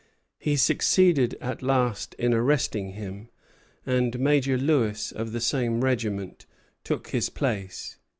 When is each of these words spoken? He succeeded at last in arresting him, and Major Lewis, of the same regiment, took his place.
He 0.39 0.55
succeeded 0.55 1.35
at 1.41 1.61
last 1.61 2.15
in 2.15 2.33
arresting 2.33 2.93
him, 2.93 3.29
and 3.85 4.19
Major 4.19 4.57
Lewis, 4.57 5.11
of 5.11 5.31
the 5.31 5.39
same 5.39 5.83
regiment, 5.83 6.47
took 6.83 7.09
his 7.09 7.29
place. 7.29 7.97